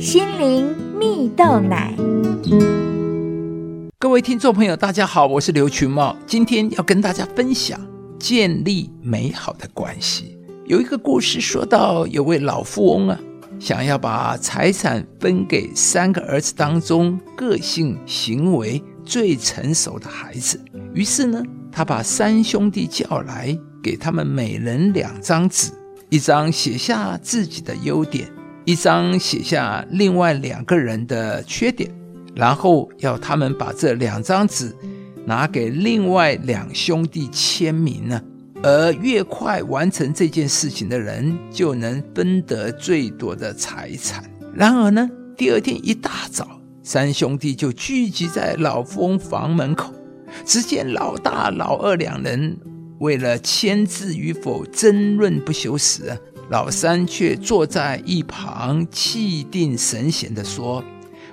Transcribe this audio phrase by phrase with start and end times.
[0.00, 1.94] 心灵蜜豆奶。
[3.98, 7.78] 各位听众朋友，大家好，我是刘群茂，今天要跟大家分享
[8.18, 10.38] 建立美好的关系。
[10.64, 13.20] 有一个故事说到，有位老富翁啊，
[13.58, 20.58] 想要把财产分给三个儿子当中个性行为最成熟的孩子，
[20.94, 25.70] 于是呢，他把三兄弟叫来，给他们每人两张纸。
[26.08, 28.28] 一张写下自己的优点，
[28.64, 31.90] 一张写下另外两个人的缺点，
[32.34, 34.74] 然后要他们把这两张纸
[35.24, 38.20] 拿给另外两兄弟签名呢。
[38.62, 44.22] 而越快完成这件事情的人，就能分得最多的财产。
[44.54, 49.94] 然而呢，第二天一大早，三兄弟就聚集在老富翁房门口，
[50.44, 52.58] 只见老大、老二两人。
[52.98, 56.14] 为了签字与否争论不休时，
[56.50, 60.82] 老三却坐在一旁气定神闲地说：“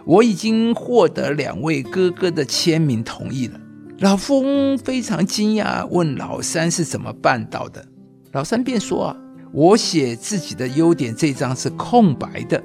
[0.05, 3.59] 我已经获得两位哥哥的签名同意了。”
[3.97, 7.83] 老富翁非常惊讶，问老三是怎么办到的。
[8.31, 9.17] 老三便说：“啊，
[9.52, 12.64] 我写自己的优点这张是空白的，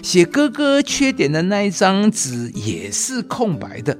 [0.00, 3.98] 写哥哥缺点的那一张纸也是空白的。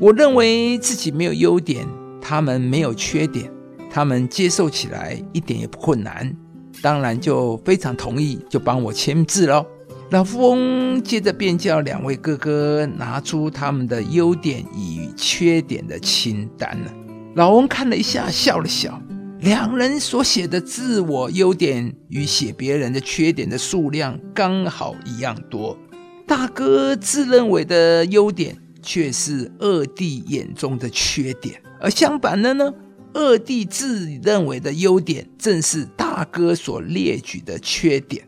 [0.00, 1.86] 我认为自己没有优点，
[2.20, 3.48] 他们没有缺点。”
[3.88, 6.30] 他们接受起来一点也不困难，
[6.82, 9.64] 当然就非常同意，就帮我签字喽。
[10.10, 16.94] 老富翁接着便叫两位哥哥拿出他们的优点与缺点的清单了。
[17.34, 19.02] 老翁看了一下，笑了笑。
[19.40, 25.76] 两人所写的自我优点与写别人的缺点的数量刚好一样多。
[26.26, 32.72] 大哥自认为的优点，却是二弟眼中的缺点，而相反的呢？
[33.16, 38.22] 二弟自认为的优点，正是大哥所列举的缺点。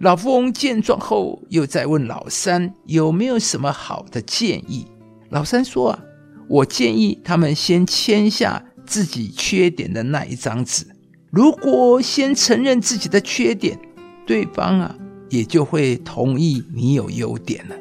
[0.00, 4.86] 老富翁见状后，又再问老三有没有什么好的建议。
[5.30, 5.98] 老三说：“啊，
[6.46, 10.84] 我建议他们先签下自己缺点的那一张纸。
[11.30, 13.78] 如果先承认自己的缺点，
[14.26, 14.94] 对方啊
[15.30, 17.74] 也就会同意你有优点了。”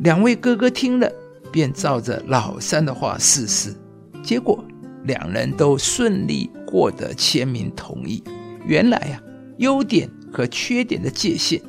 [0.00, 1.08] 两位哥哥听了，
[1.52, 3.72] 便照着老三的话试试，
[4.20, 4.64] 结果。
[5.08, 8.22] 两人都顺利获得签名同意。
[8.64, 9.20] 原来呀，
[9.56, 11.60] 优点和缺点的界限，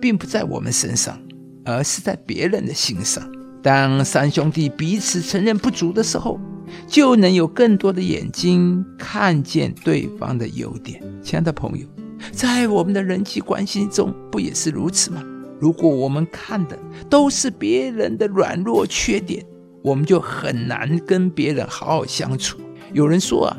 [0.00, 1.16] 并不在我们身上，
[1.64, 3.30] 而是在别人的心上。
[3.62, 6.40] 当三兄弟彼此承认不足的时候，
[6.86, 11.00] 就能有更多的眼睛看见对方的优点。
[11.22, 11.86] 亲爱的朋友，
[12.32, 15.22] 在我们的人际关系中，不也是如此吗？
[15.60, 16.78] 如果我们看的
[17.08, 19.44] 都是别人的软弱缺点，
[19.82, 22.58] 我们就很难跟别人好好相处。
[22.92, 23.56] 有人说啊，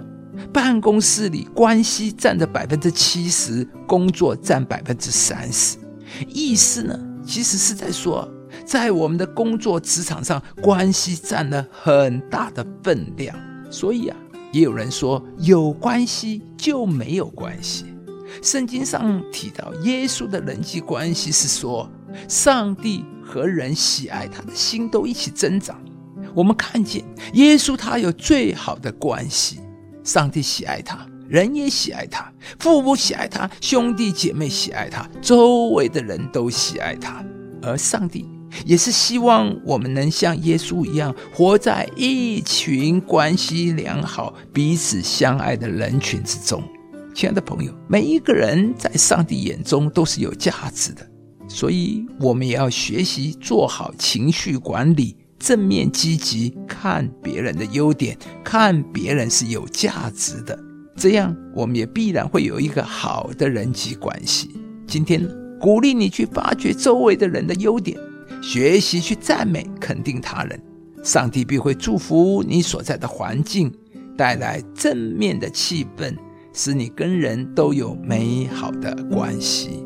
[0.54, 5.78] 办公室里关系占着百分之七十，工作占百分之三十。
[6.28, 8.28] 意思呢，其实是在说，
[8.66, 13.36] 在我们的工作职场上，关系占了很大的分量。
[13.70, 14.18] 所以啊，
[14.52, 17.86] 也有人说，有关系就没有关系。
[18.42, 21.90] 圣经上提到耶稣的人际关系是说，
[22.28, 25.80] 上帝和人喜爱他的心都一起增长。
[26.34, 29.60] 我们看见耶稣，他有最好的关系。
[30.04, 37.24] 上帝喜爱他，人也喜爱他，父母喜爱他，兄弟姐妹喜爱他，周围的人都喜爱他。
[37.62, 38.26] 而上帝
[38.66, 46.64] 也是希望我们能像耶稣一样，活在一群关系良好、彼此相爱的人群之中。
[47.14, 51.06] 亲爱的朋友，每一个人在上帝眼中都是有价值的，
[51.50, 55.18] 所以我们也要学习做好情绪管理。
[55.40, 60.58] 正面积极看别人的优点，看别人是有价值的，
[60.96, 64.50] 这样我们也必然会有一个好的人际关系。
[64.88, 65.28] 今天
[65.60, 67.98] 鼓励你去发掘周围的人的优点，
[68.42, 70.60] 学习去赞美肯定他人，
[71.04, 73.72] 上帝必会祝福你所在的环境，
[74.18, 76.16] 带来正面的气氛，
[76.54, 79.84] 使你跟人都有美好的关系。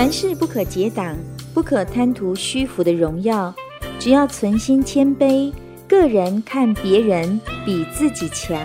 [0.00, 1.14] 凡事不可结党，
[1.52, 3.54] 不可贪图虚浮的荣耀，
[3.98, 5.52] 只要存心谦卑，
[5.86, 8.58] 个人看别人比自己强。